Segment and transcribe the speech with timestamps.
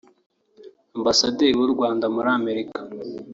[0.97, 2.77] Ambasaderi w’u Rwanda muri Amerika